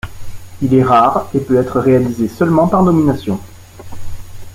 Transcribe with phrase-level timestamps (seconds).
[0.63, 3.39] Il est rare et peut être réalisé seulement par nomination.